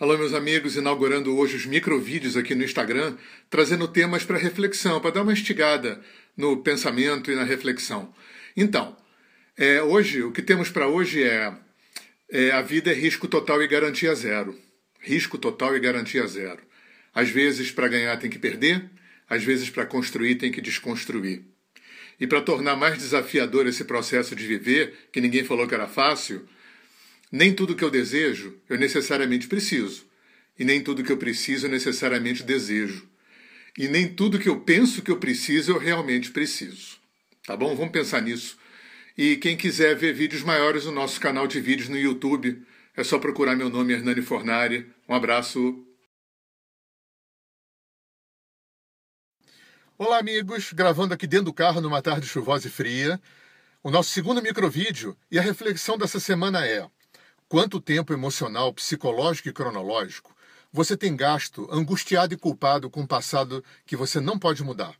Alô, 0.00 0.16
meus 0.16 0.32
amigos, 0.32 0.74
inaugurando 0.74 1.36
hoje 1.36 1.54
os 1.54 1.66
microvídeos 1.66 2.34
aqui 2.34 2.54
no 2.54 2.64
Instagram, 2.64 3.14
trazendo 3.50 3.86
temas 3.86 4.24
para 4.24 4.38
reflexão, 4.38 4.98
para 5.00 5.10
dar 5.10 5.22
uma 5.22 5.34
estigada 5.34 6.00
no 6.34 6.56
pensamento 6.56 7.30
e 7.30 7.36
na 7.36 7.44
reflexão. 7.44 8.12
Então, 8.56 8.96
é, 9.56 9.82
hoje, 9.82 10.22
o 10.22 10.32
que 10.32 10.40
temos 10.40 10.70
para 10.70 10.88
hoje 10.88 11.22
é, 11.22 11.52
é 12.30 12.50
a 12.52 12.62
vida 12.62 12.90
é 12.90 12.94
risco 12.94 13.28
total 13.28 13.62
e 13.62 13.68
garantia 13.68 14.14
zero. 14.14 14.58
Risco 14.98 15.36
total 15.36 15.76
e 15.76 15.80
garantia 15.80 16.26
zero. 16.26 16.62
Às 17.14 17.28
vezes, 17.28 17.70
para 17.70 17.86
ganhar, 17.86 18.16
tem 18.16 18.30
que 18.30 18.38
perder, 18.38 18.90
às 19.28 19.44
vezes, 19.44 19.68
para 19.68 19.84
construir, 19.84 20.36
tem 20.36 20.50
que 20.50 20.62
desconstruir. 20.62 21.42
E 22.18 22.26
para 22.26 22.40
tornar 22.40 22.76
mais 22.76 22.96
desafiador 22.96 23.66
esse 23.66 23.84
processo 23.84 24.34
de 24.34 24.46
viver, 24.46 25.10
que 25.12 25.20
ninguém 25.20 25.44
falou 25.44 25.68
que 25.68 25.74
era 25.74 25.86
fácil, 25.86 26.48
nem 27.32 27.54
tudo 27.54 27.74
que 27.74 27.82
eu 27.82 27.90
desejo 27.90 28.60
eu 28.68 28.78
necessariamente 28.78 29.48
preciso. 29.48 30.06
E 30.58 30.64
nem 30.64 30.82
tudo 30.82 31.02
que 31.02 31.10
eu 31.10 31.16
preciso 31.16 31.66
eu 31.66 31.70
necessariamente 31.70 32.42
desejo. 32.42 33.08
E 33.76 33.88
nem 33.88 34.06
tudo 34.06 34.38
que 34.38 34.50
eu 34.50 34.60
penso 34.60 35.00
que 35.00 35.10
eu 35.10 35.16
preciso 35.16 35.72
eu 35.72 35.78
realmente 35.78 36.30
preciso. 36.30 36.98
Tá 37.46 37.56
bom? 37.56 37.74
Vamos 37.74 37.90
pensar 37.90 38.20
nisso. 38.20 38.58
E 39.16 39.36
quem 39.36 39.56
quiser 39.56 39.96
ver 39.96 40.12
vídeos 40.12 40.42
maiores 40.42 40.84
no 40.84 40.92
nosso 40.92 41.18
canal 41.18 41.46
de 41.46 41.58
vídeos 41.60 41.88
no 41.88 41.98
YouTube, 41.98 42.62
é 42.94 43.02
só 43.02 43.18
procurar 43.18 43.56
meu 43.56 43.70
nome, 43.70 43.94
Hernani 43.94 44.20
Fornari. 44.20 44.86
Um 45.08 45.14
abraço. 45.14 45.86
Olá, 49.96 50.18
amigos. 50.18 50.72
Gravando 50.72 51.14
aqui 51.14 51.26
dentro 51.26 51.46
do 51.46 51.54
carro 51.54 51.80
numa 51.80 52.02
tarde 52.02 52.26
chuvosa 52.26 52.68
e 52.68 52.70
fria. 52.70 53.20
O 53.82 53.90
nosso 53.90 54.10
segundo 54.10 54.42
microvídeo 54.42 55.16
e 55.30 55.38
a 55.38 55.42
reflexão 55.42 55.96
dessa 55.96 56.20
semana 56.20 56.66
é: 56.66 56.86
Quanto 57.52 57.82
tempo 57.82 58.14
emocional, 58.14 58.72
psicológico 58.72 59.50
e 59.50 59.52
cronológico 59.52 60.34
você 60.72 60.96
tem 60.96 61.14
gasto 61.14 61.68
angustiado 61.70 62.32
e 62.32 62.36
culpado 62.38 62.88
com 62.88 63.02
um 63.02 63.06
passado 63.06 63.62
que 63.84 63.94
você 63.94 64.20
não 64.20 64.38
pode 64.38 64.62
mudar? 64.62 64.94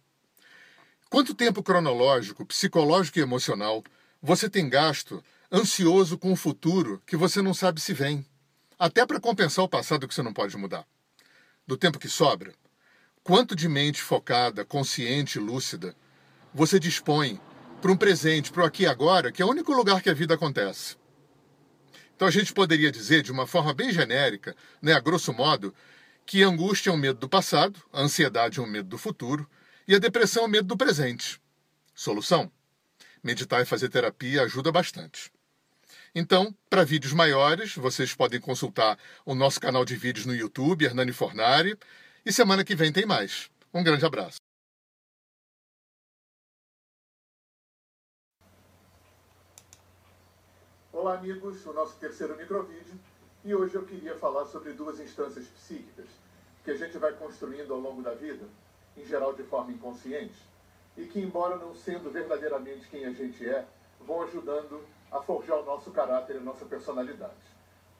Quanto 1.08 1.34
tempo 1.34 1.62
cronológico, 1.62 2.44
psicológico 2.44 3.18
e 3.18 3.22
emocional 3.22 3.82
você 4.20 4.50
tem 4.50 4.68
gasto 4.68 5.24
ansioso 5.50 6.18
com 6.18 6.30
o 6.30 6.36
futuro 6.36 7.02
que 7.06 7.16
você 7.16 7.40
não 7.40 7.54
sabe 7.54 7.80
se 7.80 7.94
vem? 7.94 8.22
Até 8.78 9.06
para 9.06 9.18
compensar 9.18 9.64
o 9.64 9.68
passado 9.68 10.06
que 10.06 10.14
você 10.14 10.22
não 10.22 10.34
pode 10.34 10.54
mudar. 10.58 10.86
Do 11.66 11.78
tempo 11.78 11.98
que 11.98 12.06
sobra, 12.06 12.52
quanto 13.24 13.56
de 13.56 13.66
mente 13.66 14.02
focada, 14.02 14.62
consciente 14.62 15.38
e 15.38 15.40
lúcida 15.40 15.96
você 16.52 16.78
dispõe 16.78 17.40
para 17.80 17.90
um 17.90 17.96
presente, 17.96 18.52
para 18.52 18.64
o 18.64 18.66
aqui 18.66 18.82
e 18.82 18.86
agora, 18.86 19.32
que 19.32 19.40
é 19.40 19.44
o 19.46 19.48
único 19.48 19.72
lugar 19.72 20.02
que 20.02 20.10
a 20.10 20.14
vida 20.14 20.34
acontece? 20.34 21.00
Então 22.14 22.28
a 22.28 22.30
gente 22.30 22.52
poderia 22.52 22.90
dizer, 22.90 23.22
de 23.22 23.32
uma 23.32 23.46
forma 23.46 23.74
bem 23.74 23.92
genérica, 23.92 24.54
né, 24.80 24.92
a 24.92 25.00
grosso 25.00 25.32
modo, 25.32 25.74
que 26.24 26.42
a 26.42 26.46
angústia 26.46 26.90
é 26.90 26.92
um 26.92 26.96
medo 26.96 27.18
do 27.18 27.28
passado, 27.28 27.82
a 27.92 28.00
ansiedade 28.00 28.58
é 28.58 28.62
um 28.62 28.66
medo 28.66 28.88
do 28.88 28.98
futuro 28.98 29.48
e 29.86 29.94
a 29.94 29.98
depressão 29.98 30.44
é 30.44 30.46
um 30.46 30.50
medo 30.50 30.68
do 30.68 30.76
presente. 30.76 31.40
Solução? 31.94 32.50
Meditar 33.22 33.62
e 33.62 33.66
fazer 33.66 33.88
terapia 33.88 34.42
ajuda 34.42 34.72
bastante. 34.72 35.30
Então, 36.14 36.54
para 36.68 36.84
vídeos 36.84 37.12
maiores, 37.12 37.74
vocês 37.74 38.14
podem 38.14 38.40
consultar 38.40 38.98
o 39.24 39.34
nosso 39.34 39.60
canal 39.60 39.84
de 39.84 39.96
vídeos 39.96 40.26
no 40.26 40.34
YouTube, 40.34 40.84
Hernani 40.84 41.12
Fornari, 41.12 41.76
e 42.24 42.32
semana 42.32 42.64
que 42.64 42.74
vem 42.74 42.92
tem 42.92 43.06
mais. 43.06 43.50
Um 43.72 43.82
grande 43.82 44.04
abraço. 44.04 44.41
Olá, 51.02 51.14
amigos, 51.14 51.66
o 51.66 51.72
nosso 51.72 51.96
terceiro 51.96 52.36
microvídeo. 52.36 52.94
E 53.44 53.52
hoje 53.52 53.74
eu 53.74 53.82
queria 53.82 54.14
falar 54.18 54.46
sobre 54.46 54.72
duas 54.72 55.00
instâncias 55.00 55.48
psíquicas 55.48 56.06
que 56.62 56.70
a 56.70 56.76
gente 56.76 56.96
vai 56.96 57.12
construindo 57.14 57.74
ao 57.74 57.80
longo 57.80 58.02
da 58.02 58.14
vida, 58.14 58.44
em 58.96 59.04
geral 59.04 59.34
de 59.34 59.42
forma 59.42 59.72
inconsciente, 59.72 60.40
e 60.96 61.04
que, 61.06 61.18
embora 61.18 61.56
não 61.56 61.74
sendo 61.74 62.08
verdadeiramente 62.08 62.88
quem 62.88 63.04
a 63.04 63.10
gente 63.10 63.44
é, 63.44 63.66
vão 64.06 64.22
ajudando 64.22 64.80
a 65.10 65.20
forjar 65.20 65.58
o 65.58 65.64
nosso 65.64 65.90
caráter 65.90 66.36
e 66.36 66.38
a 66.38 66.42
nossa 66.42 66.64
personalidade. 66.66 67.34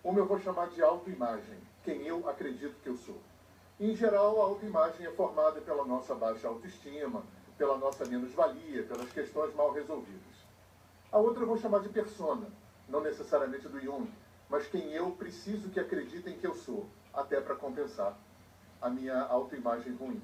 Uma 0.05 0.21
eu 0.21 0.27
vou 0.27 0.39
chamar 0.39 0.69
de 0.69 0.81
autoimagem, 0.81 1.59
quem 1.83 2.07
eu 2.07 2.29
acredito 2.31 2.81
que 2.85 2.89
eu 2.89 2.97
sou. 2.97 3.19
Em 3.81 3.97
geral, 3.97 4.41
a 4.41 4.45
autoimagem 4.45 5.07
é 5.07 5.11
formada 5.11 5.61
pela 5.61 5.85
nossa 5.85 6.15
baixa 6.15 6.47
autoestima, 6.47 7.25
pela 7.59 7.77
nossa 7.77 8.05
menos-valia, 8.05 8.85
pelas 8.85 9.11
questões 9.11 9.53
mal 9.57 9.73
resolvidas. 9.73 10.47
A 11.11 11.19
outra 11.19 11.43
eu 11.43 11.49
vou 11.49 11.59
chamar 11.59 11.81
de 11.81 11.89
persona, 11.89 12.62
não 12.93 13.01
necessariamente 13.01 13.67
do 13.69 13.81
Jung, 13.81 14.07
mas 14.51 14.67
quem 14.67 14.93
eu 14.93 15.13
preciso 15.13 15.71
que 15.71 15.81
acreditem 15.81 16.37
que 16.37 16.47
eu 16.47 16.55
sou, 16.55 16.87
até 17.13 17.41
para 17.41 17.57
compensar 17.57 18.15
a 18.83 18.91
minha 18.91 19.19
autoimagem 19.23 19.95
ruim. 19.95 20.21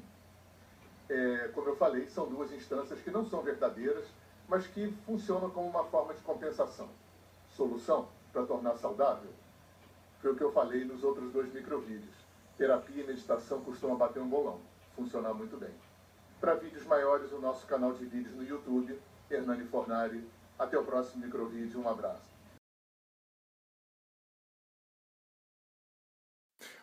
É, 1.08 1.50
como 1.54 1.68
eu 1.68 1.76
falei, 1.76 2.06
são 2.08 2.28
duas 2.28 2.52
instâncias 2.52 3.00
que 3.00 3.10
não 3.10 3.24
são 3.24 3.40
verdadeiras, 3.40 4.04
mas 4.46 4.66
que 4.66 4.92
funcionam 5.06 5.48
como 5.48 5.66
uma 5.68 5.84
forma 5.84 6.12
de 6.12 6.20
compensação. 6.20 6.90
Solução 7.56 8.08
para 8.32 8.44
tornar 8.44 8.76
saudável? 8.76 9.30
Foi 10.20 10.32
o 10.32 10.36
que 10.36 10.42
eu 10.42 10.52
falei 10.52 10.84
nos 10.84 11.02
outros 11.02 11.32
dois 11.32 11.50
microvídeos. 11.54 12.16
Terapia 12.58 13.02
e 13.02 13.06
meditação 13.06 13.62
costumam 13.62 13.96
bater 13.96 14.20
um 14.20 14.28
bolão. 14.28 14.60
Funcionar 14.94 15.32
muito 15.32 15.56
bem. 15.56 15.72
Para 16.38 16.54
vídeos 16.54 16.84
maiores, 16.84 17.32
o 17.32 17.38
nosso 17.38 17.66
canal 17.66 17.94
de 17.94 18.04
vídeos 18.04 18.34
no 18.34 18.44
YouTube, 18.44 19.00
Hernani 19.30 19.64
Fornari. 19.64 20.22
Até 20.58 20.78
o 20.78 20.84
próximo 20.84 21.24
microvídeo. 21.24 21.80
Um 21.80 21.88
abraço. 21.88 22.38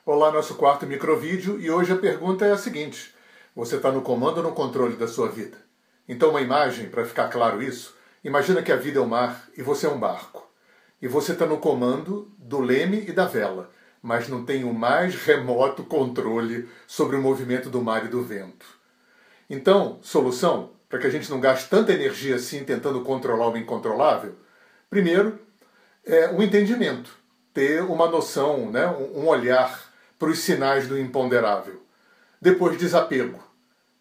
Olá, 0.08 0.32
nosso 0.32 0.54
quarto 0.54 0.86
microvídeo 0.86 1.60
e 1.60 1.72
hoje 1.72 1.92
a 1.92 1.98
pergunta 1.98 2.46
é 2.46 2.52
a 2.52 2.58
seguinte: 2.60 3.12
você 3.56 3.78
está 3.78 3.92
no 3.92 4.04
comando 4.04 4.38
ou 4.38 4.44
no 4.44 4.52
controle 4.52 4.96
da 4.96 5.08
sua 5.08 5.28
vida? 5.30 5.58
Então, 6.08 6.30
uma 6.30 6.42
imagem, 6.42 6.90
para 6.90 7.04
ficar 7.04 7.28
claro 7.28 7.60
isso, 7.60 7.96
imagina 8.24 8.62
que 8.62 8.72
a 8.72 8.76
vida 8.76 9.00
é 9.00 9.02
um 9.02 9.08
mar 9.08 9.50
e 9.58 9.64
você 9.64 9.88
é 9.88 9.90
um 9.90 9.98
barco. 9.98 10.48
E 11.02 11.08
você 11.08 11.32
está 11.32 11.48
no 11.48 11.58
comando 11.58 12.32
do 12.38 12.62
leme 12.62 13.04
e 13.08 13.12
da 13.12 13.26
vela, 13.26 13.72
mas 14.00 14.30
não 14.30 14.46
tem 14.46 14.64
o 14.64 14.72
mais 14.72 15.16
remoto 15.16 15.84
controle 15.84 16.70
sobre 16.86 17.16
o 17.16 17.22
movimento 17.22 17.72
do 17.72 17.82
mar 17.82 18.06
e 18.06 18.10
do 18.10 18.22
vento. 18.22 18.68
Então, 19.50 19.98
solução, 20.04 20.74
para 20.88 21.00
que 21.00 21.08
a 21.08 21.10
gente 21.12 21.32
não 21.32 21.40
gaste 21.40 21.68
tanta 21.68 21.92
energia 21.92 22.36
assim 22.36 22.64
tentando 22.64 23.02
controlar 23.02 23.50
o 23.50 23.58
incontrolável? 23.58 24.36
Primeiro, 24.88 25.40
é 26.06 26.30
o 26.30 26.44
entendimento, 26.44 27.10
ter 27.52 27.82
uma 27.82 28.08
noção, 28.08 28.70
né, 28.70 28.86
um 28.86 29.28
olhar 29.28 29.95
para 30.18 30.30
os 30.30 30.40
sinais 30.40 30.88
do 30.88 30.98
imponderável. 30.98 31.82
Depois, 32.42 32.78
desapego. 32.78 33.44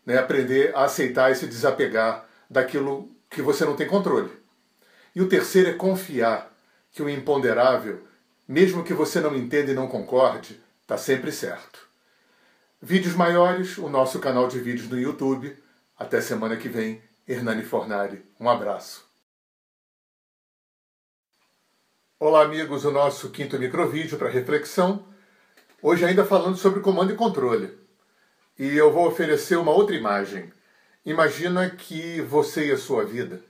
Né? 0.04 0.18
Aprender 0.18 0.74
a 0.74 0.84
aceitar 0.84 1.30
e 1.30 1.34
se 1.34 1.46
desapegar 1.46 2.26
daquilo 2.48 3.10
que 3.30 3.42
você 3.42 3.64
não 3.64 3.76
tem 3.76 3.86
controle. 3.86 4.30
E 5.14 5.20
o 5.20 5.28
terceiro 5.28 5.70
é 5.70 5.74
confiar 5.74 6.52
que 6.92 7.02
o 7.02 7.08
imponderável, 7.08 8.02
mesmo 8.46 8.84
que 8.84 8.94
você 8.94 9.20
não 9.20 9.34
entenda 9.34 9.70
e 9.70 9.74
não 9.74 9.88
concorde, 9.88 10.60
está 10.82 10.96
sempre 10.96 11.32
certo. 11.32 11.88
Vídeos 12.80 13.14
maiores, 13.14 13.78
o 13.78 13.88
nosso 13.88 14.18
canal 14.20 14.46
de 14.46 14.60
vídeos 14.60 14.88
no 14.88 14.98
YouTube. 14.98 15.56
Até 15.98 16.20
semana 16.20 16.56
que 16.56 16.68
vem, 16.68 17.00
Hernani 17.26 17.62
Fornari. 17.62 18.22
Um 18.38 18.48
abraço. 18.48 19.08
Olá, 22.18 22.42
amigos, 22.42 22.84
o 22.84 22.90
nosso 22.90 23.30
quinto 23.30 23.58
microvídeo 23.58 24.18
para 24.18 24.28
reflexão 24.28 25.13
Hoje 25.86 26.02
ainda 26.02 26.24
falando 26.24 26.56
sobre 26.56 26.80
comando 26.80 27.12
e 27.12 27.14
controle. 27.14 27.78
E 28.58 28.74
eu 28.74 28.90
vou 28.90 29.06
oferecer 29.06 29.56
uma 29.58 29.70
outra 29.70 29.94
imagem. 29.94 30.50
Imagina 31.04 31.68
que 31.68 32.22
você 32.22 32.68
e 32.68 32.72
a 32.72 32.78
sua 32.78 33.04
vida 33.04 33.42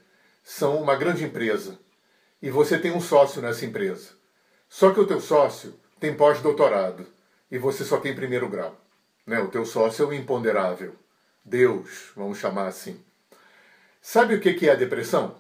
são 0.43 0.83
uma 0.83 0.97
grande 0.97 1.23
empresa 1.23 1.78
e 2.43 2.50
você 2.50 2.77
tem 2.77 2.91
um 2.91 3.00
sócio 3.00 3.41
nessa 3.41 3.65
empresa. 3.65 4.15
Só 4.69 4.91
que 4.91 4.99
o 4.99 5.06
teu 5.06 5.21
sócio 5.21 5.78
tem 6.00 6.12
pós-doutorado 6.12 7.06
e 7.53 7.56
você 7.56 7.85
só 7.85 7.99
tem 7.99 8.17
primeiro 8.17 8.49
grau. 8.49 8.76
Né? 9.25 9.38
O 9.38 9.47
teu 9.47 9.64
sócio 9.64 10.05
é 10.05 10.09
o 10.09 10.12
imponderável. 10.12 10.97
Deus, 11.44 12.11
vamos 12.17 12.38
chamar 12.38 12.67
assim. 12.67 13.00
Sabe 14.03 14.35
o 14.35 14.41
que 14.41 14.69
é 14.69 14.73
a 14.73 14.75
depressão? 14.75 15.37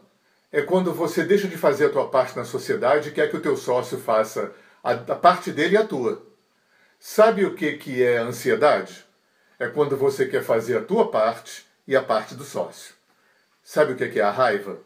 É 0.52 0.62
quando 0.62 0.94
você 0.94 1.24
deixa 1.24 1.48
de 1.48 1.58
fazer 1.58 1.86
a 1.86 1.90
tua 1.90 2.08
parte 2.08 2.36
na 2.36 2.44
sociedade 2.44 3.08
e 3.08 3.12
quer 3.12 3.28
que 3.28 3.36
o 3.36 3.42
teu 3.42 3.56
sócio 3.56 3.98
faça 3.98 4.52
a 4.80 4.94
parte 5.16 5.50
dele 5.50 5.74
e 5.74 5.76
a 5.76 5.84
tua. 5.84 6.32
Sabe 7.06 7.44
o 7.44 7.54
que, 7.54 7.76
que 7.76 8.02
é 8.02 8.16
ansiedade? 8.16 9.04
É 9.58 9.68
quando 9.68 9.94
você 9.94 10.26
quer 10.26 10.42
fazer 10.42 10.78
a 10.78 10.82
tua 10.82 11.10
parte 11.10 11.66
e 11.86 11.94
a 11.94 12.02
parte 12.02 12.34
do 12.34 12.44
sócio. 12.44 12.94
Sabe 13.62 13.92
o 13.92 13.96
que 13.96 14.18
é 14.18 14.22
a 14.22 14.30
raiva? 14.30 14.80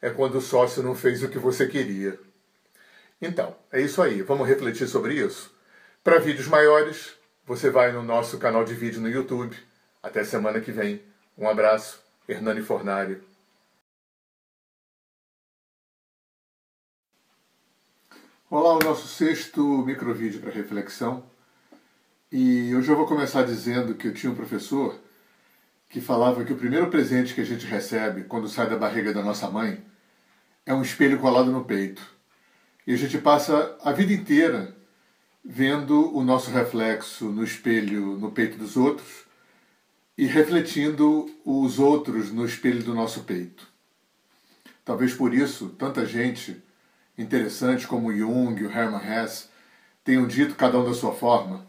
É 0.00 0.08
quando 0.08 0.36
o 0.36 0.40
sócio 0.40 0.84
não 0.84 0.94
fez 0.94 1.24
o 1.24 1.28
que 1.28 1.36
você 1.36 1.66
queria. 1.66 2.16
Então, 3.20 3.56
é 3.72 3.80
isso 3.80 4.00
aí. 4.00 4.22
Vamos 4.22 4.46
refletir 4.46 4.86
sobre 4.86 5.14
isso? 5.14 5.52
Para 6.04 6.20
vídeos 6.20 6.46
maiores, 6.46 7.14
você 7.44 7.70
vai 7.70 7.90
no 7.90 8.04
nosso 8.04 8.38
canal 8.38 8.64
de 8.64 8.72
vídeo 8.72 9.00
no 9.00 9.08
YouTube. 9.08 9.56
Até 10.00 10.22
semana 10.22 10.60
que 10.60 10.70
vem. 10.70 11.02
Um 11.36 11.48
abraço. 11.48 12.00
Hernani 12.28 12.62
Fornário. 12.62 13.20
Olá, 18.48 18.74
o 18.74 18.78
nosso 18.78 19.08
sexto 19.08 19.60
microvídeo 19.84 20.40
para 20.40 20.52
reflexão 20.52 21.33
E 22.32 22.74
hoje 22.74 22.90
eu 22.90 22.96
vou 22.96 23.06
começar 23.06 23.44
dizendo 23.44 23.94
que 23.94 24.08
eu 24.08 24.14
tinha 24.14 24.32
um 24.32 24.34
professor 24.34 24.98
que 25.88 26.00
falava 26.00 26.44
que 26.44 26.52
o 26.52 26.56
primeiro 26.56 26.88
presente 26.88 27.34
que 27.34 27.40
a 27.40 27.44
gente 27.44 27.66
recebe 27.66 28.24
quando 28.24 28.48
sai 28.48 28.68
da 28.68 28.76
barriga 28.76 29.12
da 29.12 29.22
nossa 29.22 29.48
mãe 29.48 29.84
é 30.66 30.74
um 30.74 30.82
espelho 30.82 31.20
colado 31.20 31.52
no 31.52 31.64
peito. 31.64 32.02
E 32.86 32.92
a 32.92 32.96
gente 32.96 33.18
passa 33.18 33.76
a 33.82 33.92
vida 33.92 34.12
inteira 34.12 34.74
vendo 35.44 36.16
o 36.16 36.24
nosso 36.24 36.50
reflexo 36.50 37.26
no 37.26 37.44
espelho 37.44 38.18
no 38.18 38.32
peito 38.32 38.58
dos 38.58 38.76
outros 38.76 39.24
e 40.16 40.26
refletindo 40.26 41.30
os 41.44 41.78
outros 41.78 42.32
no 42.32 42.44
espelho 42.44 42.82
do 42.82 42.94
nosso 42.94 43.24
peito. 43.24 43.68
Talvez 44.84 45.14
por 45.14 45.32
isso 45.32 45.68
tanta 45.78 46.04
gente 46.04 46.62
interessante 47.16 47.86
como 47.86 48.12
Jung, 48.12 48.64
o 48.64 48.70
Hermann 48.70 49.04
Hesse, 49.04 49.46
tenham 50.02 50.26
dito, 50.26 50.54
cada 50.54 50.78
um 50.78 50.84
da 50.84 50.92
sua 50.92 51.12
forma, 51.12 51.66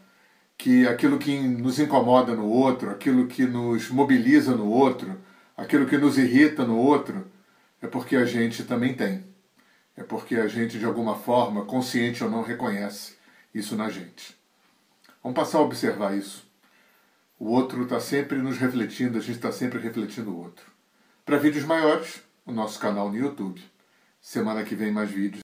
que 0.58 0.86
aquilo 0.86 1.18
que 1.18 1.38
nos 1.38 1.78
incomoda 1.78 2.34
no 2.34 2.48
outro, 2.48 2.90
aquilo 2.90 3.26
que 3.26 3.46
nos 3.46 3.90
mobiliza 3.90 4.56
no 4.56 4.68
outro, 4.68 5.20
aquilo 5.56 5.86
que 5.86 5.98
nos 5.98 6.18
irrita 6.18 6.64
no 6.64 6.76
outro, 6.76 7.30
é 7.80 7.86
porque 7.86 8.16
a 8.16 8.24
gente 8.24 8.64
também 8.64 8.94
tem. 8.94 9.24
É 9.96 10.02
porque 10.02 10.36
a 10.36 10.48
gente, 10.48 10.78
de 10.78 10.84
alguma 10.84 11.16
forma, 11.16 11.64
consciente 11.64 12.22
ou 12.22 12.30
não, 12.30 12.42
reconhece 12.42 13.16
isso 13.54 13.76
na 13.76 13.88
gente. 13.88 14.36
Vamos 15.22 15.36
passar 15.36 15.58
a 15.58 15.62
observar 15.62 16.16
isso. 16.16 16.46
O 17.38 17.50
outro 17.50 17.82
está 17.82 18.00
sempre 18.00 18.38
nos 18.38 18.58
refletindo, 18.58 19.18
a 19.18 19.20
gente 19.20 19.36
está 19.36 19.52
sempre 19.52 19.78
refletindo 19.78 20.30
o 20.30 20.38
outro. 20.38 20.64
Para 21.24 21.38
vídeos 21.38 21.64
maiores, 21.64 22.22
o 22.44 22.52
nosso 22.52 22.78
canal 22.78 23.10
no 23.10 23.16
YouTube. 23.16 23.62
Semana 24.20 24.64
que 24.64 24.74
vem 24.74 24.92
mais 24.92 25.10
vídeos. 25.10 25.42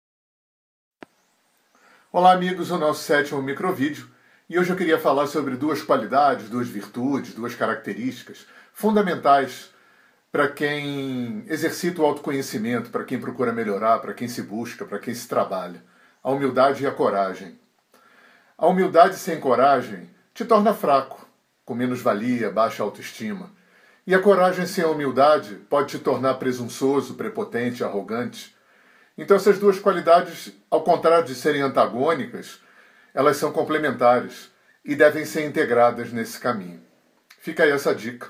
Olá 2.10 2.32
amigos, 2.32 2.70
o 2.70 2.78
nosso 2.78 3.02
sétimo 3.04 3.42
microvídeo 3.42 4.08
e 4.48 4.58
hoje 4.58 4.70
eu 4.70 4.76
queria 4.76 4.98
falar 4.98 5.26
sobre 5.26 5.56
duas 5.56 5.82
qualidades, 5.82 6.48
duas 6.48 6.68
virtudes, 6.68 7.34
duas 7.34 7.54
características 7.54 8.46
fundamentais 8.72 9.70
para 10.30 10.48
quem 10.48 11.44
exercita 11.46 12.00
o 12.00 12.06
autoconhecimento, 12.06 12.90
para 12.90 13.04
quem 13.04 13.20
procura 13.20 13.52
melhorar, 13.52 13.98
para 13.98 14.14
quem 14.14 14.28
se 14.28 14.42
busca, 14.42 14.84
para 14.84 14.98
quem 14.98 15.14
se 15.14 15.28
trabalha. 15.28 15.82
A 16.22 16.30
humildade 16.30 16.82
e 16.82 16.86
a 16.86 16.90
coragem. 16.90 17.58
A 18.56 18.66
humildade 18.66 19.16
sem 19.16 19.38
coragem 19.38 20.08
te 20.32 20.44
torna 20.44 20.72
fraco, 20.72 21.26
com 21.64 21.74
menos-valia, 21.74 22.50
baixa 22.50 22.82
autoestima. 22.82 23.50
E 24.06 24.14
a 24.14 24.20
coragem 24.20 24.66
sem 24.66 24.82
a 24.82 24.88
humildade 24.88 25.56
pode 25.68 25.90
te 25.90 25.98
tornar 25.98 26.34
presunçoso, 26.34 27.14
prepotente, 27.14 27.84
arrogante. 27.84 28.56
Então, 29.16 29.36
essas 29.36 29.58
duas 29.58 29.78
qualidades, 29.78 30.52
ao 30.70 30.82
contrário 30.82 31.26
de 31.26 31.34
serem 31.34 31.60
antagônicas, 31.60 32.60
elas 33.14 33.36
são 33.36 33.52
complementares 33.52 34.50
e 34.84 34.94
devem 34.94 35.24
ser 35.24 35.44
integradas 35.44 36.12
nesse 36.12 36.38
caminho. 36.38 36.80
Fica 37.38 37.64
aí 37.64 37.70
essa 37.70 37.94
dica, 37.94 38.28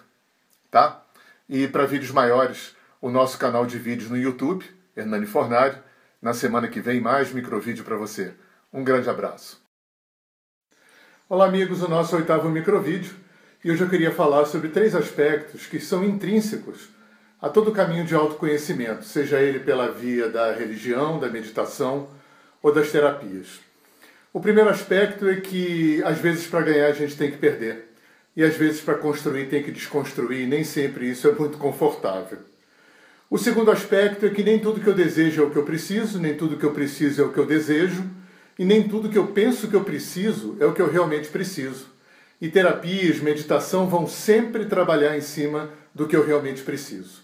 tá? 0.70 1.04
E 1.48 1.68
para 1.68 1.86
vídeos 1.86 2.10
maiores, 2.10 2.74
o 3.00 3.10
nosso 3.10 3.38
canal 3.38 3.66
de 3.66 3.78
vídeos 3.78 4.10
no 4.10 4.16
YouTube, 4.16 4.64
Hernani 4.96 5.26
Fornari. 5.26 5.76
Na 6.20 6.32
semana 6.32 6.68
que 6.68 6.80
vem, 6.80 7.00
mais 7.00 7.32
microvídeo 7.32 7.84
para 7.84 7.96
você. 7.96 8.32
Um 8.72 8.84
grande 8.84 9.10
abraço. 9.10 9.60
Olá, 11.28 11.46
amigos, 11.46 11.82
o 11.82 11.88
nosso 11.88 12.14
oitavo 12.14 12.48
microvídeo. 12.48 13.14
E 13.64 13.70
hoje 13.70 13.82
eu 13.82 13.88
queria 13.88 14.12
falar 14.12 14.44
sobre 14.46 14.68
três 14.68 14.94
aspectos 14.94 15.66
que 15.66 15.80
são 15.80 16.04
intrínsecos 16.04 16.88
a 17.40 17.48
todo 17.48 17.72
caminho 17.72 18.04
de 18.04 18.14
autoconhecimento, 18.14 19.04
seja 19.04 19.40
ele 19.40 19.58
pela 19.58 19.90
via 19.90 20.28
da 20.28 20.52
religião, 20.52 21.18
da 21.18 21.28
meditação 21.28 22.08
ou 22.62 22.72
das 22.72 22.92
terapias. 22.92 23.60
O 24.32 24.40
primeiro 24.40 24.70
aspecto 24.70 25.28
é 25.28 25.36
que, 25.36 26.02
às 26.04 26.16
vezes, 26.16 26.46
para 26.46 26.62
ganhar 26.62 26.86
a 26.86 26.92
gente 26.92 27.16
tem 27.16 27.30
que 27.30 27.36
perder. 27.36 27.92
E 28.34 28.42
às 28.42 28.56
vezes, 28.56 28.80
para 28.80 28.94
construir, 28.94 29.50
tem 29.50 29.62
que 29.62 29.70
desconstruir, 29.70 30.44
e 30.44 30.46
nem 30.46 30.64
sempre 30.64 31.10
isso 31.10 31.28
é 31.28 31.32
muito 31.32 31.58
confortável. 31.58 32.38
O 33.28 33.36
segundo 33.36 33.70
aspecto 33.70 34.24
é 34.24 34.30
que 34.30 34.42
nem 34.42 34.58
tudo 34.58 34.80
que 34.80 34.86
eu 34.86 34.94
desejo 34.94 35.42
é 35.42 35.44
o 35.44 35.50
que 35.50 35.58
eu 35.58 35.64
preciso, 35.64 36.18
nem 36.18 36.34
tudo 36.34 36.56
que 36.56 36.64
eu 36.64 36.72
preciso 36.72 37.20
é 37.20 37.24
o 37.26 37.32
que 37.32 37.38
eu 37.38 37.44
desejo, 37.44 38.04
e 38.58 38.64
nem 38.64 38.88
tudo 38.88 39.10
que 39.10 39.18
eu 39.18 39.26
penso 39.26 39.68
que 39.68 39.76
eu 39.76 39.84
preciso 39.84 40.56
é 40.58 40.64
o 40.64 40.72
que 40.72 40.80
eu 40.80 40.90
realmente 40.90 41.28
preciso. 41.28 41.86
E 42.40 42.48
terapias, 42.48 43.20
meditação 43.20 43.86
vão 43.86 44.06
sempre 44.06 44.64
trabalhar 44.64 45.14
em 45.14 45.20
cima 45.20 45.68
do 45.94 46.08
que 46.08 46.16
eu 46.16 46.26
realmente 46.26 46.62
preciso. 46.62 47.22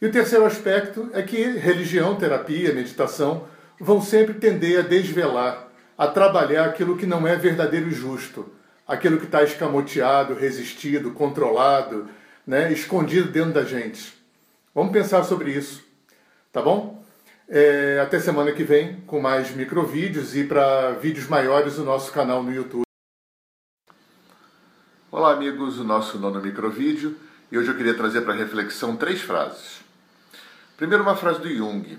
E 0.00 0.06
o 0.06 0.12
terceiro 0.12 0.46
aspecto 0.46 1.10
é 1.12 1.20
que 1.20 1.42
religião, 1.42 2.16
terapia, 2.16 2.72
meditação 2.72 3.46
vão 3.78 4.00
sempre 4.00 4.34
tender 4.34 4.78
a 4.78 4.82
desvelar 4.82 5.67
a 5.98 6.06
trabalhar 6.06 6.66
aquilo 6.66 6.96
que 6.96 7.04
não 7.04 7.26
é 7.26 7.34
verdadeiro 7.34 7.88
e 7.88 7.92
justo, 7.92 8.48
aquilo 8.86 9.18
que 9.18 9.24
está 9.24 9.42
escamoteado, 9.42 10.32
resistido, 10.32 11.10
controlado, 11.10 12.08
né, 12.46 12.72
escondido 12.72 13.32
dentro 13.32 13.52
da 13.52 13.64
gente. 13.64 14.16
Vamos 14.72 14.92
pensar 14.92 15.24
sobre 15.24 15.50
isso, 15.50 15.84
tá 16.52 16.62
bom? 16.62 17.04
É, 17.48 17.98
até 18.00 18.20
semana 18.20 18.52
que 18.52 18.62
vem 18.62 19.00
com 19.00 19.20
mais 19.20 19.50
microvídeos 19.50 20.36
e 20.36 20.44
para 20.44 20.92
vídeos 20.92 21.26
maiores 21.26 21.78
o 21.78 21.84
nosso 21.84 22.12
canal 22.12 22.44
no 22.44 22.54
YouTube. 22.54 22.84
Olá 25.10 25.32
amigos, 25.32 25.80
o 25.80 25.84
nosso 25.84 26.18
nono 26.18 26.40
microvídeo 26.40 27.16
e 27.50 27.58
hoje 27.58 27.70
eu 27.70 27.76
queria 27.76 27.94
trazer 27.94 28.20
para 28.20 28.34
reflexão 28.34 28.94
três 28.96 29.20
frases. 29.20 29.80
Primeiro 30.76 31.02
uma 31.02 31.16
frase 31.16 31.40
do 31.40 31.48
Jung. 31.48 31.98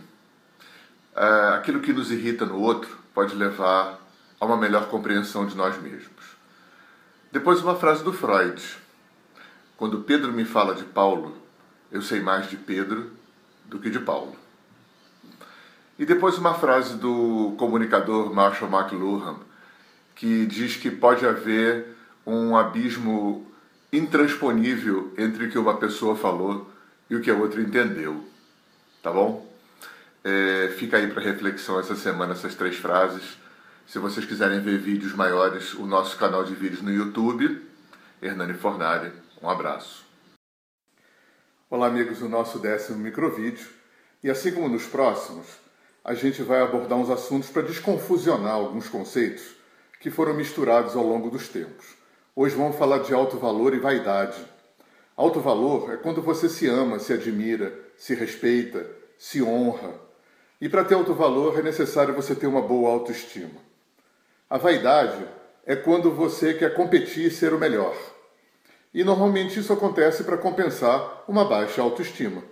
É, 1.16 1.56
aquilo 1.56 1.82
que 1.82 1.92
nos 1.92 2.12
irrita 2.12 2.46
no 2.46 2.62
outro 2.62 2.99
pode 3.14 3.36
levar 3.36 4.00
a 4.40 4.46
uma 4.46 4.58
melhor 4.58 4.88
compreensão 4.88 5.46
de 5.46 5.56
nós 5.56 5.80
mesmos. 5.82 6.38
Depois, 7.32 7.62
uma 7.62 7.76
frase 7.76 8.04
do 8.04 8.14
Freud. 8.14 8.62
Quando 9.78 10.02
Pedro 10.02 10.32
me 10.32 10.46
fala 10.46 10.76
de 10.76 10.84
Paulo, 10.84 11.38
eu 11.92 12.02
sei 12.02 12.22
mais 12.22 12.50
de 12.50 12.58
Pedro 12.58 13.12
do 13.66 13.80
que 13.80 13.90
de 13.90 14.00
Paulo. 14.00 14.36
E 15.98 16.06
depois, 16.06 16.38
uma 16.38 16.54
frase 16.54 16.96
do 16.96 17.56
comunicador 17.58 18.34
Marshall 18.34 18.72
McLuhan, 18.72 19.38
que 20.16 20.46
diz 20.46 20.76
que 20.76 20.90
pode 20.90 21.26
haver 21.26 21.96
um 22.26 22.56
abismo 22.56 23.48
intransponível 23.92 25.14
entre 25.18 25.46
o 25.46 25.52
que 25.52 25.58
uma 25.58 25.78
pessoa 25.78 26.16
falou 26.16 26.70
e 27.10 27.16
o 27.16 27.22
que 27.22 27.32
a 27.32 27.36
outra 27.36 27.62
entendeu. 27.62 28.24
Tá 29.02 29.12
bom? 29.12 29.49
É, 30.24 30.68
fica 30.78 30.98
aí 30.98 31.08
para 31.08 31.22
reflexão 31.22 31.80
essa 31.80 31.96
semana 31.96 32.34
essas 32.34 32.54
três 32.54 32.76
frases. 32.76 33.38
Se 33.88 33.98
vocês 34.00 34.26
quiserem 34.26 34.60
ver 34.60 34.78
vídeos 34.78 35.14
maiores, 35.14 35.74
o 35.74 35.86
nosso 35.86 36.18
canal 36.18 36.44
de 36.44 36.54
vídeos 36.54 36.82
no 36.82 36.92
YouTube, 36.92 37.66
Hernani 38.22 38.54
Fornari. 38.54 39.14
Um 39.42 39.50
abraço. 39.50 40.06
Olá, 41.70 41.88
amigos 41.88 42.20
do 42.20 42.28
nosso 42.28 42.60
décimo 42.60 42.98
microvídeo. 42.98 43.66
E 44.22 44.30
assim 44.30 44.52
como 44.52 44.68
nos 44.68 44.86
próximos, 44.86 45.48
a 46.04 46.14
gente 46.14 46.44
vai 46.44 46.62
abordar 46.62 46.98
uns 46.98 47.10
assuntos 47.10 47.50
para 47.50 47.62
desconfusionar 47.62 48.54
alguns 48.54 48.90
conceitos 48.90 49.56
que 50.02 50.12
foram 50.12 50.34
misturados 50.34 50.98
ao 50.98 51.04
longo 51.04 51.30
dos 51.30 51.48
tempos. 51.48 51.86
Hoje 52.36 52.56
vamos 52.56 52.78
falar 52.78 53.00
de 53.00 53.14
alto 53.14 53.38
valor 53.38 53.74
e 53.74 53.80
vaidade. 53.80 54.38
Alto 55.16 55.40
valor 55.40 55.94
é 55.94 55.98
quando 55.98 56.22
você 56.22 56.50
se 56.50 56.68
ama, 56.68 57.00
se 57.00 57.14
admira, 57.14 57.74
se 57.98 58.14
respeita, 58.14 58.86
se 59.18 59.42
honra, 59.42 60.09
e 60.62 60.68
para 60.68 60.84
ter 60.84 60.96
alto 60.96 61.14
valor 61.14 61.58
é 61.58 61.62
necessário 61.62 62.14
você 62.14 62.36
ter 62.36 62.48
uma 62.48 62.62
boa 62.62 62.92
autoestima. 62.92 63.62
A 64.50 64.58
vaidade 64.58 65.26
é 65.66 65.76
quando 65.76 66.12
você 66.12 66.54
quer 66.54 66.74
competir 66.74 67.28
e 67.28 67.32
ser 67.32 67.54
o 67.54 67.60
melhor. 67.60 67.96
E 68.94 69.04
normalmente 69.04 69.60
isso 69.60 69.72
acontece 69.72 70.24
para 70.24 70.38
compensar 70.38 71.24
uma 71.28 71.46
baixa 71.46 71.82
autoestima. 71.82 72.44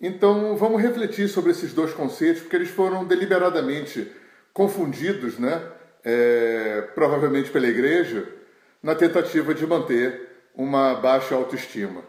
Então 0.00 0.56
vamos 0.56 0.80
refletir 0.80 1.28
sobre 1.28 1.50
esses 1.50 1.74
dois 1.74 1.92
conceitos, 1.92 2.42
porque 2.42 2.56
eles 2.56 2.70
foram 2.70 3.04
deliberadamente 3.04 4.10
confundidos, 4.52 5.38
né? 5.38 5.60
É, 6.04 6.82
provavelmente 6.94 7.50
pela 7.50 7.66
igreja, 7.66 8.26
na 8.80 8.94
tentativa 8.94 9.52
de 9.52 9.66
manter 9.66 10.28
uma 10.54 10.94
baixa 10.94 11.34
autoestima 11.34 12.02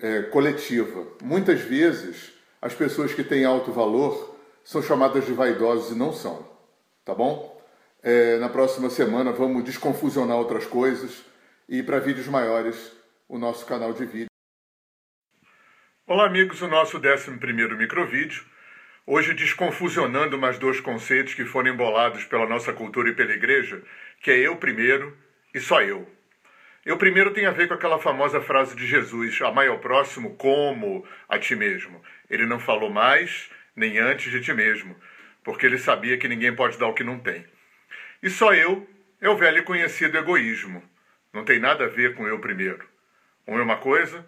é, 0.00 0.22
coletiva. 0.22 1.06
Muitas 1.22 1.60
vezes 1.60 2.32
as 2.62 2.72
pessoas 2.72 3.12
que 3.12 3.24
têm 3.24 3.44
alto 3.44 3.72
valor 3.72 4.38
são 4.62 4.80
chamadas 4.80 5.26
de 5.26 5.32
vaidosos 5.32 5.90
e 5.90 5.98
não 5.98 6.12
são. 6.12 6.48
Tá 7.04 7.12
bom? 7.12 7.60
É, 8.00 8.38
na 8.38 8.48
próxima 8.48 8.88
semana 8.88 9.32
vamos 9.32 9.64
desconfusionar 9.64 10.36
outras 10.36 10.64
coisas 10.64 11.24
e 11.68 11.82
para 11.82 11.98
vídeos 11.98 12.28
maiores 12.28 12.92
o 13.28 13.36
nosso 13.36 13.66
canal 13.66 13.92
de 13.92 14.06
vídeo. 14.06 14.28
Olá 16.06 16.26
amigos, 16.26 16.62
o 16.62 16.68
nosso 16.68 16.98
11 16.98 17.38
primeiro 17.38 17.76
microvídeo. 17.76 18.44
Hoje 19.04 19.34
desconfusionando 19.34 20.38
mais 20.38 20.56
dois 20.58 20.78
conceitos 20.78 21.34
que 21.34 21.44
foram 21.44 21.72
embolados 21.72 22.24
pela 22.24 22.46
nossa 22.46 22.72
cultura 22.72 23.10
e 23.10 23.14
pela 23.14 23.32
igreja, 23.32 23.82
que 24.20 24.30
é 24.30 24.38
eu 24.38 24.56
primeiro 24.56 25.16
e 25.52 25.58
só 25.58 25.82
eu. 25.82 26.06
Eu 26.84 26.96
primeiro 26.96 27.32
tem 27.32 27.46
a 27.46 27.52
ver 27.52 27.68
com 27.68 27.74
aquela 27.74 27.98
famosa 27.98 28.40
frase 28.40 28.74
de 28.74 28.86
Jesus: 28.86 29.40
amai 29.42 29.68
ao 29.68 29.78
próximo 29.78 30.34
como 30.36 31.06
a 31.28 31.38
ti 31.38 31.54
mesmo. 31.54 32.02
Ele 32.28 32.44
não 32.44 32.58
falou 32.58 32.90
mais 32.90 33.50
nem 33.76 33.98
antes 33.98 34.32
de 34.32 34.40
ti 34.40 34.52
mesmo, 34.52 34.96
porque 35.44 35.64
ele 35.64 35.78
sabia 35.78 36.18
que 36.18 36.28
ninguém 36.28 36.54
pode 36.54 36.76
dar 36.78 36.88
o 36.88 36.94
que 36.94 37.04
não 37.04 37.20
tem. 37.20 37.46
E 38.20 38.28
só 38.28 38.52
eu 38.52 38.88
é 39.20 39.28
o 39.28 39.36
velho 39.36 39.58
e 39.58 39.62
conhecido 39.62 40.18
egoísmo. 40.18 40.82
Não 41.32 41.44
tem 41.44 41.60
nada 41.60 41.84
a 41.84 41.88
ver 41.88 42.14
com 42.14 42.26
eu 42.26 42.40
primeiro. 42.40 42.84
Um 43.46 43.58
é 43.58 43.62
uma 43.62 43.76
coisa, 43.76 44.26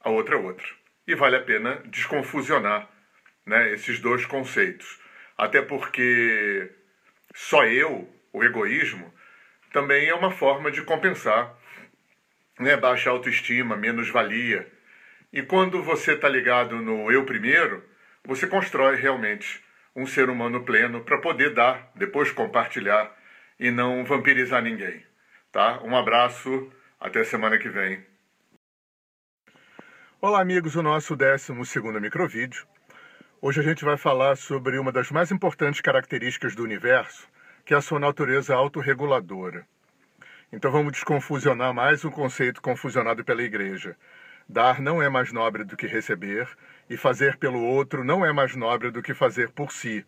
a 0.00 0.08
outra 0.08 0.36
é 0.36 0.38
outra. 0.38 0.66
E 1.06 1.14
vale 1.14 1.36
a 1.36 1.42
pena 1.42 1.82
desconfusionar 1.86 2.88
né, 3.44 3.72
esses 3.72 3.98
dois 3.98 4.24
conceitos. 4.24 5.00
Até 5.36 5.62
porque 5.62 6.70
só 7.34 7.64
eu, 7.64 8.08
o 8.32 8.44
egoísmo, 8.44 9.12
também 9.72 10.08
é 10.08 10.14
uma 10.14 10.30
forma 10.30 10.70
de 10.70 10.82
compensar 10.82 11.57
né, 12.58 12.76
baixa 12.76 13.10
autoestima, 13.10 13.76
menos-valia. 13.76 14.70
E 15.32 15.42
quando 15.42 15.82
você 15.82 16.12
está 16.12 16.28
ligado 16.28 16.76
no 16.76 17.12
eu 17.12 17.24
primeiro, 17.24 17.84
você 18.24 18.46
constrói 18.46 18.96
realmente 18.96 19.62
um 19.94 20.06
ser 20.06 20.30
humano 20.30 20.64
pleno 20.64 21.04
para 21.04 21.20
poder 21.20 21.54
dar, 21.54 21.90
depois 21.94 22.30
compartilhar 22.30 23.14
e 23.58 23.70
não 23.70 24.04
vampirizar 24.04 24.62
ninguém. 24.62 25.04
Tá? 25.50 25.80
Um 25.82 25.96
abraço, 25.96 26.70
até 27.00 27.24
semana 27.24 27.58
que 27.58 27.68
vem. 27.68 28.04
Olá, 30.20 30.40
amigos 30.40 30.72
do 30.72 30.82
nosso 30.82 31.16
12 31.16 31.52
microvídeo. 32.00 32.66
Hoje 33.40 33.60
a 33.60 33.62
gente 33.62 33.84
vai 33.84 33.96
falar 33.96 34.36
sobre 34.36 34.78
uma 34.78 34.90
das 34.90 35.10
mais 35.10 35.30
importantes 35.30 35.80
características 35.80 36.56
do 36.56 36.64
universo, 36.64 37.28
que 37.64 37.72
é 37.72 37.76
a 37.76 37.80
sua 37.80 38.00
natureza 38.00 38.54
autorreguladora. 38.54 39.64
Então 40.50 40.72
vamos 40.72 40.92
desconfusionar 40.92 41.74
mais 41.74 42.06
um 42.06 42.10
conceito 42.10 42.62
confusionado 42.62 43.22
pela 43.22 43.42
igreja. 43.42 43.94
Dar 44.48 44.80
não 44.80 45.02
é 45.02 45.06
mais 45.06 45.30
nobre 45.30 45.62
do 45.62 45.76
que 45.76 45.86
receber, 45.86 46.48
e 46.88 46.96
fazer 46.96 47.36
pelo 47.36 47.62
outro 47.62 48.02
não 48.02 48.24
é 48.24 48.32
mais 48.32 48.56
nobre 48.56 48.90
do 48.90 49.02
que 49.02 49.12
fazer 49.12 49.50
por 49.50 49.70
si. 49.70 50.06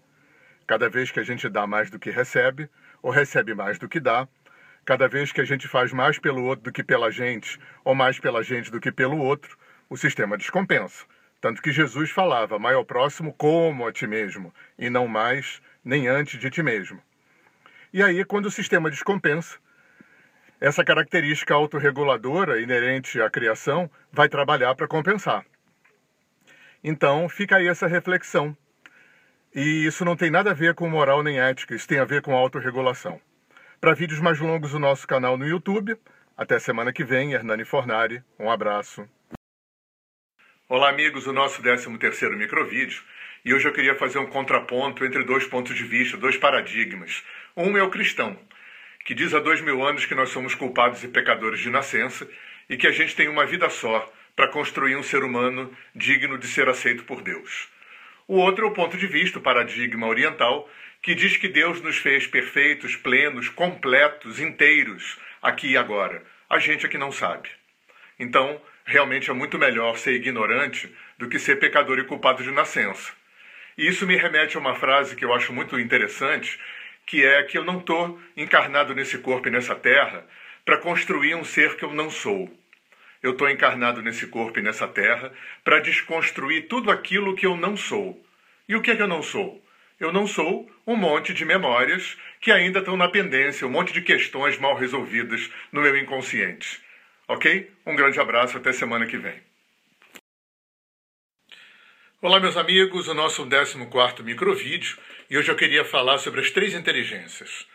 Cada 0.66 0.88
vez 0.88 1.10
que 1.10 1.20
a 1.20 1.22
gente 1.22 1.46
dá 1.46 1.66
mais 1.66 1.90
do 1.90 1.98
que 1.98 2.10
recebe, 2.10 2.70
ou 3.02 3.10
recebe 3.10 3.54
mais 3.54 3.78
do 3.78 3.86
que 3.86 4.00
dá, 4.00 4.26
cada 4.82 5.06
vez 5.06 5.30
que 5.30 5.42
a 5.42 5.44
gente 5.44 5.68
faz 5.68 5.92
mais 5.92 6.18
pelo 6.18 6.42
outro 6.44 6.64
do 6.64 6.72
que 6.72 6.82
pela 6.82 7.10
gente, 7.10 7.60
ou 7.84 7.94
mais 7.94 8.18
pela 8.18 8.42
gente 8.42 8.70
do 8.70 8.80
que 8.80 8.90
pelo 8.90 9.18
outro, 9.18 9.58
o 9.90 9.96
sistema 9.96 10.38
descompensa. 10.38 11.04
Tanto 11.38 11.60
que 11.60 11.70
Jesus 11.70 12.10
falava, 12.10 12.56
amai 12.56 12.72
ao 12.72 12.84
próximo 12.84 13.34
como 13.34 13.86
a 13.86 13.92
ti 13.92 14.06
mesmo, 14.06 14.54
e 14.78 14.88
não 14.88 15.06
mais 15.06 15.60
nem 15.84 16.08
antes 16.08 16.40
de 16.40 16.48
ti 16.48 16.62
mesmo. 16.62 16.98
E 17.92 18.02
aí, 18.02 18.24
quando 18.24 18.46
o 18.46 18.50
sistema 18.50 18.90
descompensa, 18.90 19.58
essa 20.60 20.84
característica 20.84 21.54
autorreguladora 21.54 22.60
inerente 22.60 23.20
à 23.20 23.30
criação 23.30 23.90
vai 24.12 24.28
trabalhar 24.28 24.74
para 24.74 24.86
compensar. 24.86 25.44
Então, 26.84 27.28
fica 27.28 27.56
aí 27.56 27.66
essa 27.66 27.86
reflexão. 27.86 28.56
E 29.54 29.86
isso 29.86 30.04
não 30.04 30.14
tem 30.14 30.30
nada 30.30 30.50
a 30.50 30.54
ver 30.54 30.74
com 30.74 30.88
moral 30.88 31.22
nem 31.22 31.40
ética, 31.40 31.74
isso 31.74 31.88
tem 31.88 31.98
a 31.98 32.04
ver 32.04 32.22
com 32.22 32.36
autorregulação. 32.36 33.20
Para 33.80 33.94
vídeos 33.94 34.20
mais 34.20 34.38
longos, 34.38 34.74
o 34.74 34.78
nosso 34.78 35.06
canal 35.06 35.38
no 35.38 35.46
YouTube. 35.46 35.96
Até 36.36 36.58
semana 36.58 36.92
que 36.92 37.04
vem, 37.04 37.32
Hernani 37.32 37.64
Fornari. 37.64 38.22
Um 38.38 38.50
abraço. 38.50 39.08
Olá, 40.68 40.90
amigos 40.90 41.24
do 41.24 41.32
nosso 41.32 41.62
13º 41.62 42.36
microvídeo. 42.36 43.02
E 43.44 43.54
hoje 43.54 43.66
eu 43.66 43.72
queria 43.72 43.94
fazer 43.96 44.18
um 44.18 44.26
contraponto 44.26 45.04
entre 45.04 45.24
dois 45.24 45.46
pontos 45.46 45.74
de 45.74 45.84
vista, 45.84 46.16
dois 46.16 46.36
paradigmas. 46.36 47.24
Um 47.56 47.76
é 47.76 47.82
o 47.82 47.90
cristão, 47.90 48.38
que 49.04 49.14
diz 49.14 49.34
há 49.34 49.40
dois 49.40 49.60
mil 49.60 49.86
anos 49.86 50.06
que 50.06 50.14
nós 50.14 50.30
somos 50.30 50.54
culpados 50.54 51.02
e 51.02 51.08
pecadores 51.08 51.60
de 51.60 51.70
nascença 51.70 52.28
e 52.68 52.76
que 52.76 52.86
a 52.86 52.92
gente 52.92 53.16
tem 53.16 53.28
uma 53.28 53.46
vida 53.46 53.68
só 53.68 54.10
para 54.36 54.48
construir 54.48 54.96
um 54.96 55.02
ser 55.02 55.22
humano 55.22 55.70
digno 55.94 56.38
de 56.38 56.46
ser 56.46 56.68
aceito 56.68 57.04
por 57.04 57.22
Deus. 57.22 57.68
O 58.26 58.36
outro 58.36 58.64
é 58.64 58.68
o 58.68 58.72
ponto 58.72 58.96
de 58.96 59.06
vista, 59.06 59.38
o 59.38 59.42
paradigma 59.42 60.06
oriental, 60.06 60.70
que 61.02 61.14
diz 61.14 61.36
que 61.36 61.48
Deus 61.48 61.80
nos 61.82 61.96
fez 61.96 62.26
perfeitos, 62.26 62.94
plenos, 62.94 63.48
completos, 63.48 64.38
inteiros, 64.38 65.18
aqui 65.42 65.72
e 65.72 65.76
agora. 65.76 66.22
A 66.48 66.58
gente 66.58 66.86
é 66.86 66.88
que 66.88 66.98
não 66.98 67.10
sabe. 67.10 67.48
Então, 68.18 68.60
realmente 68.84 69.30
é 69.30 69.32
muito 69.32 69.58
melhor 69.58 69.96
ser 69.96 70.12
ignorante 70.12 70.94
do 71.18 71.28
que 71.28 71.38
ser 71.38 71.56
pecador 71.56 71.98
e 71.98 72.04
culpado 72.04 72.42
de 72.42 72.50
nascença. 72.50 73.12
E 73.76 73.86
isso 73.86 74.06
me 74.06 74.16
remete 74.16 74.56
a 74.56 74.60
uma 74.60 74.74
frase 74.74 75.16
que 75.16 75.24
eu 75.24 75.32
acho 75.32 75.52
muito 75.52 75.78
interessante, 75.78 76.58
que 77.10 77.26
é 77.26 77.42
que 77.42 77.58
eu 77.58 77.64
não 77.64 77.78
estou 77.78 78.20
encarnado 78.36 78.94
nesse 78.94 79.18
corpo 79.18 79.48
e 79.48 79.50
nessa 79.50 79.74
terra 79.74 80.24
para 80.64 80.78
construir 80.78 81.34
um 81.34 81.42
ser 81.42 81.74
que 81.74 81.82
eu 81.82 81.92
não 81.92 82.08
sou. 82.08 82.48
Eu 83.20 83.32
estou 83.32 83.50
encarnado 83.50 84.00
nesse 84.00 84.28
corpo 84.28 84.60
e 84.60 84.62
nessa 84.62 84.86
terra 84.86 85.32
para 85.64 85.80
desconstruir 85.80 86.68
tudo 86.68 86.88
aquilo 86.88 87.34
que 87.34 87.44
eu 87.44 87.56
não 87.56 87.76
sou. 87.76 88.24
E 88.68 88.76
o 88.76 88.80
que 88.80 88.92
é 88.92 88.96
que 88.96 89.02
eu 89.02 89.08
não 89.08 89.24
sou? 89.24 89.60
Eu 89.98 90.12
não 90.12 90.24
sou 90.24 90.70
um 90.86 90.94
monte 90.94 91.34
de 91.34 91.44
memórias 91.44 92.16
que 92.40 92.52
ainda 92.52 92.78
estão 92.78 92.96
na 92.96 93.08
pendência, 93.08 93.66
um 93.66 93.70
monte 93.70 93.92
de 93.92 94.02
questões 94.02 94.56
mal 94.56 94.76
resolvidas 94.76 95.50
no 95.72 95.80
meu 95.80 95.98
inconsciente. 95.98 96.80
Ok? 97.26 97.72
Um 97.84 97.96
grande 97.96 98.20
abraço, 98.20 98.56
até 98.56 98.72
semana 98.72 99.04
que 99.04 99.18
vem. 99.18 99.49
Olá, 102.22 102.38
meus 102.38 102.58
amigos, 102.58 103.08
o 103.08 103.14
nosso 103.14 103.46
14 103.46 104.22
microvídeo 104.22 104.98
e 105.30 105.38
hoje 105.38 105.50
eu 105.50 105.56
queria 105.56 105.86
falar 105.86 106.18
sobre 106.18 106.42
as 106.42 106.50
três 106.50 106.74
inteligências. 106.74 107.66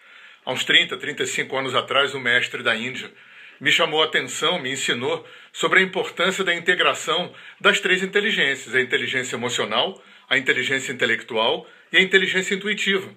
Há 0.45 0.53
uns 0.53 0.63
30, 0.63 0.95
35 0.97 1.57
anos 1.57 1.73
atrás, 1.73 2.13
um 2.13 2.19
mestre 2.19 2.61
da 2.61 2.75
Índia 2.75 3.11
me 3.59 3.71
chamou 3.71 4.03
a 4.03 4.05
atenção, 4.05 4.61
me 4.61 4.71
ensinou 4.71 5.27
sobre 5.51 5.79
a 5.79 5.81
importância 5.81 6.43
da 6.43 6.53
integração 6.53 7.33
das 7.59 7.79
três 7.79 8.03
inteligências: 8.03 8.75
a 8.75 8.81
inteligência 8.81 9.35
emocional, 9.35 9.99
a 10.29 10.37
inteligência 10.37 10.93
intelectual 10.93 11.67
e 11.91 11.97
a 11.97 12.01
inteligência 12.01 12.53
intuitiva. 12.53 13.09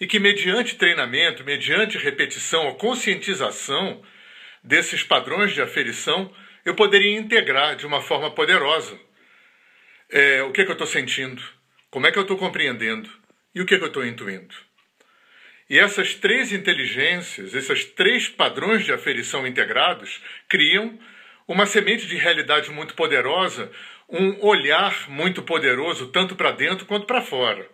E 0.00 0.06
que, 0.08 0.18
mediante 0.18 0.74
treinamento, 0.74 1.44
mediante 1.44 1.96
repetição, 1.96 2.66
a 2.66 2.74
conscientização 2.74 4.02
desses 4.64 5.04
padrões 5.04 5.52
de 5.52 5.62
aferição, 5.62 6.28
eu 6.64 6.74
poderia 6.74 7.16
integrar 7.16 7.76
de 7.76 7.86
uma 7.86 8.02
forma 8.02 8.32
poderosa 8.32 9.05
é, 10.10 10.42
o 10.42 10.52
que, 10.52 10.60
é 10.60 10.64
que 10.64 10.70
eu 10.70 10.74
estou 10.74 10.86
sentindo, 10.86 11.42
como 11.90 12.06
é 12.06 12.12
que 12.12 12.18
eu 12.18 12.22
estou 12.22 12.36
compreendendo 12.36 13.10
e 13.54 13.60
o 13.60 13.66
que, 13.66 13.74
é 13.74 13.78
que 13.78 13.84
eu 13.84 13.88
estou 13.88 14.04
intuindo. 14.04 14.54
E 15.68 15.78
essas 15.78 16.14
três 16.14 16.52
inteligências, 16.52 17.54
esses 17.54 17.84
três 17.84 18.28
padrões 18.28 18.84
de 18.84 18.92
aferição 18.92 19.46
integrados, 19.46 20.22
criam 20.48 20.98
uma 21.48 21.66
semente 21.66 22.06
de 22.06 22.16
realidade 22.16 22.70
muito 22.70 22.94
poderosa, 22.94 23.70
um 24.08 24.44
olhar 24.44 25.08
muito 25.08 25.42
poderoso, 25.42 26.08
tanto 26.08 26.36
para 26.36 26.52
dentro 26.52 26.86
quanto 26.86 27.06
para 27.06 27.20
fora, 27.20 27.68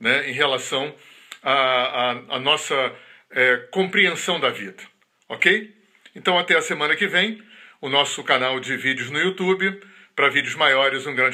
né, 0.00 0.28
em 0.28 0.32
relação 0.32 0.94
à 1.42 2.38
nossa 2.40 2.94
é, 3.30 3.56
compreensão 3.70 4.40
da 4.40 4.50
vida. 4.50 4.82
Ok? 5.28 5.72
Então, 6.14 6.38
até 6.38 6.56
a 6.56 6.62
semana 6.62 6.96
que 6.96 7.06
vem, 7.06 7.42
o 7.82 7.88
nosso 7.88 8.22
canal 8.22 8.60
de 8.60 8.76
vídeos 8.76 9.10
no 9.10 9.18
YouTube. 9.18 9.80
Para 10.14 10.28
vídeos 10.28 10.54
maiores, 10.54 11.04
um 11.06 11.14
grande 11.14 11.30